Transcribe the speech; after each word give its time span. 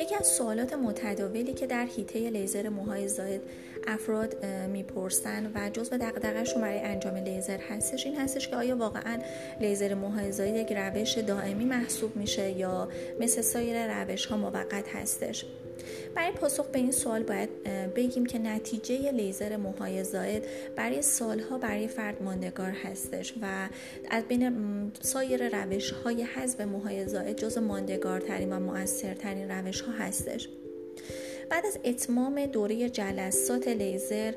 یکی 0.00 0.14
از 0.14 0.26
سوالات 0.26 0.72
متداولی 0.72 1.52
که 1.52 1.66
در 1.66 1.86
هیته 1.86 2.30
لیزر 2.30 2.68
موهای 2.68 3.08
زاید 3.08 3.40
افراد 3.86 4.44
می‌پرسن 4.44 5.52
و 5.54 5.70
جزء 5.70 5.96
دغدغه‌شون 5.96 6.62
برای 6.62 6.80
انجام 6.80 7.16
لیزر 7.16 7.58
هستش 7.58 8.06
این 8.06 8.16
هستش 8.16 8.48
که 8.48 8.56
آیا 8.56 8.76
واقعا 8.76 9.18
لیزر 9.60 9.94
موهای 9.94 10.32
زاید 10.32 10.56
یک 10.56 10.72
روش 10.72 11.18
دائمی 11.18 11.64
محسوب 11.64 12.16
میشه 12.16 12.50
یا 12.50 12.88
مثل 13.20 13.40
سایر 13.40 14.02
روش 14.02 14.26
ها 14.26 14.36
موقت 14.36 14.88
هستش. 14.88 15.44
برای 16.14 16.32
پاسخ 16.32 16.66
به 16.66 16.78
این 16.78 16.92
سوال 16.92 17.22
باید 17.22 17.62
بگیم 17.94 18.26
که 18.26 18.38
نتیجه 18.38 19.10
لیزر 19.10 19.56
موهای 19.56 20.04
زائد 20.04 20.44
برای 20.76 21.02
سالها 21.02 21.58
برای 21.58 21.88
فرد 21.88 22.22
ماندگار 22.22 22.70
هستش 22.70 23.34
و 23.42 23.68
از 24.10 24.24
بین 24.24 24.92
سایر 25.00 25.62
روش 25.62 25.90
های 25.90 26.22
حذف 26.22 26.60
موهای 26.60 27.08
زائد 27.08 27.36
جز 27.36 27.58
ماندگارترین 27.58 28.52
و 28.52 28.60
مؤثرترین 28.60 29.50
روش 29.50 29.80
ها 29.80 29.92
هستش. 29.92 30.48
بعد 31.50 31.66
از 31.66 31.78
اتمام 31.84 32.46
دوره 32.46 32.90
جلسات 32.90 33.68
لیزر 33.68 34.34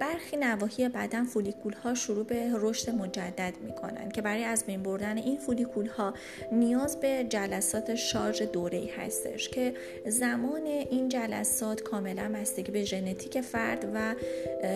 برخی 0.00 0.36
نواحی 0.36 0.88
بدن 0.88 1.24
فولیکول 1.24 1.72
ها 1.72 1.94
شروع 1.94 2.24
به 2.24 2.50
رشد 2.54 2.90
مجدد 2.90 3.54
می 3.62 3.72
کنند 3.72 4.12
که 4.12 4.22
برای 4.22 4.44
از 4.44 4.66
بین 4.66 4.82
بردن 4.82 5.18
این 5.18 5.38
فولیکول 5.38 5.86
ها 5.86 6.14
نیاز 6.52 7.00
به 7.00 7.26
جلسات 7.28 7.94
شارژ 7.94 8.42
دوره 8.42 8.90
هستش 8.96 9.48
که 9.48 9.74
زمان 10.06 10.66
این 10.66 11.08
جلسات 11.08 11.82
کاملا 11.82 12.32
بستگی 12.34 12.72
به 12.72 12.84
ژنتیک 12.84 13.40
فرد 13.40 13.90
و 13.94 14.14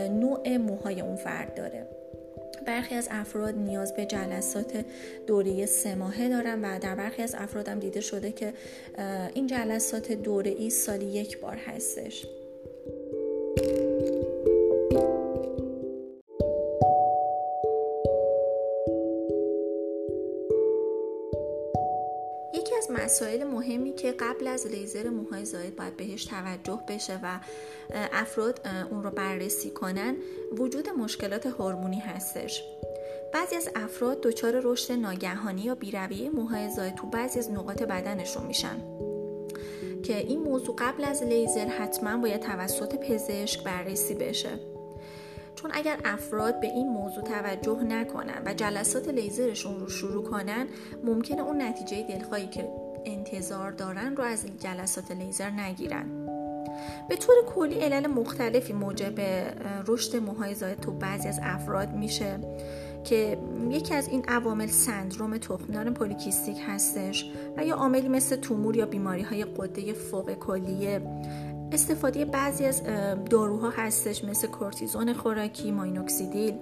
نوع 0.09 0.57
موهای 0.57 1.01
اون 1.01 1.17
فرد 1.17 1.55
داره. 1.55 1.87
برخی 2.65 2.95
از 2.95 3.09
افراد 3.11 3.55
نیاز 3.55 3.95
به 3.95 4.07
جلسات 4.07 4.84
دوره 5.27 5.66
سه 5.66 5.95
ماهه 5.95 6.29
دارن 6.29 6.65
و 6.65 6.79
در 6.79 6.95
برخی 6.95 7.23
از 7.23 7.34
افراد 7.39 7.69
هم 7.69 7.79
دیده 7.79 8.01
شده 8.01 8.33
که 8.33 8.53
این 9.34 9.47
جلسات 9.47 10.12
دوره 10.12 10.50
ای 10.50 10.70
سالی 10.70 11.06
یک 11.06 11.41
بار 11.41 11.56
هستش. 11.56 12.27
مسائل 22.91 23.44
مهمی 23.44 23.94
که 23.94 24.12
قبل 24.12 24.47
از 24.47 24.66
لیزر 24.66 25.08
موهای 25.08 25.44
زاید 25.44 25.77
باید 25.77 25.97
بهش 25.97 26.25
توجه 26.25 26.80
بشه 26.89 27.20
و 27.22 27.41
افراد 28.12 28.61
اون 28.91 29.02
رو 29.02 29.11
بررسی 29.11 29.70
کنن 29.70 30.16
وجود 30.58 30.89
مشکلات 30.89 31.47
هورمونی 31.47 32.00
هستش. 32.00 32.64
بعضی 33.34 33.56
از 33.56 33.69
افراد 33.74 34.20
دچار 34.20 34.61
رشد 34.64 34.92
ناگهانی 34.92 35.62
یا 35.62 35.74
بیرویه 35.74 36.30
موهای 36.30 36.70
زاید 36.70 36.94
تو 36.94 37.06
بعضی 37.06 37.39
از 37.39 37.50
نقاط 37.50 37.83
بدنشون 37.83 38.47
میشن. 38.47 38.77
که 40.02 40.17
این 40.17 40.42
موضوع 40.42 40.77
قبل 40.78 41.05
از 41.05 41.22
لیزر 41.22 41.67
حتما 41.67 42.17
باید 42.17 42.41
توسط 42.41 42.94
پزشک 42.94 43.64
بررسی 43.64 44.14
بشه. 44.14 44.72
چون 45.62 45.70
اگر 45.74 45.98
افراد 46.05 46.60
به 46.60 46.66
این 46.66 46.88
موضوع 46.88 47.24
توجه 47.24 47.82
نکنن 47.82 48.42
و 48.46 48.55
جلسات 48.55 49.08
لیزرشون 49.08 49.80
رو 49.80 49.88
شروع 49.88 50.24
کنن 50.24 50.66
ممکنه 51.05 51.42
اون 51.42 51.62
نتیجه 51.62 52.02
دلخواهی 52.02 52.46
که 52.46 52.68
انتظار 53.05 53.70
دارن 53.70 54.16
رو 54.16 54.24
از 54.24 54.46
جلسات 54.60 55.10
لیزر 55.10 55.50
نگیرن. 55.50 56.28
به 57.08 57.16
طور 57.16 57.34
کلی 57.55 57.74
علل 57.74 58.06
مختلفی 58.06 58.72
موجب 58.72 59.20
رشد 59.86 60.16
موهای 60.16 60.55
زاید 60.55 60.80
تو 60.80 60.92
بعضی 60.92 61.28
از 61.28 61.40
افراد 61.42 61.92
میشه 61.92 62.38
که 63.05 63.38
یکی 63.70 63.94
از 63.94 64.08
این 64.08 64.24
عوامل 64.28 64.66
سندروم 64.66 65.38
تخمدان 65.38 65.94
پولیکیستیک 65.94 66.56
هستش 66.66 67.30
و 67.56 67.64
یا 67.64 67.74
عاملی 67.74 68.08
مثل 68.08 68.36
تومور 68.36 68.77
یا 68.77 68.86
بیماری 68.86 69.22
های 69.22 69.44
قده 69.44 69.92
فوق 69.92 70.34
کلیه 70.34 71.00
استفاده 71.73 72.25
بعضی 72.25 72.65
از 72.65 72.83
داروها 73.30 73.70
هستش 73.70 74.24
مثل 74.24 74.46
کورتیزون 74.46 75.13
خوراکی، 75.13 75.70
ماینوکسیدیل 75.70 76.55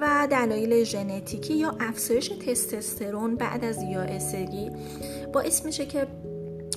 و 0.00 0.28
دلایل 0.30 0.84
ژنتیکی 0.84 1.54
یا 1.54 1.76
افزایش 1.80 2.28
تستوسترون 2.28 3.36
بعد 3.36 3.64
از 3.64 3.82
یائسگی 3.82 4.70
باعث 5.32 5.64
میشه 5.64 5.86
که 5.86 6.06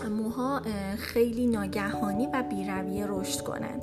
موها 0.10 0.62
خیلی 0.98 1.48
ناگهانی 1.48 2.28
و 2.34 2.44
بیرویه 2.50 3.06
رشد 3.10 3.42
کنن. 3.42 3.82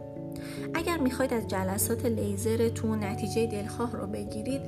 اگر 0.75 0.99
می‌خواید 0.99 1.34
از 1.34 1.47
جلسات 1.49 2.06
لیزرتون 2.06 3.05
نتیجه 3.05 3.47
دلخواه 3.47 3.93
رو 3.93 4.06
بگیرید 4.06 4.61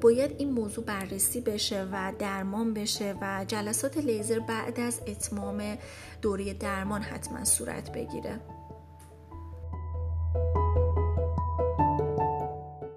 باید 0.00 0.34
این 0.38 0.50
موضوع 0.50 0.84
بررسی 0.84 1.40
بشه 1.40 1.88
و 1.92 2.12
درمان 2.18 2.74
بشه 2.74 3.14
و 3.20 3.44
جلسات 3.48 3.98
لیزر 3.98 4.38
بعد 4.38 4.80
از 4.80 5.00
اتمام 5.06 5.78
دوره 6.22 6.54
درمان 6.54 7.02
حتما 7.02 7.44
صورت 7.44 7.92
بگیره. 7.92 8.40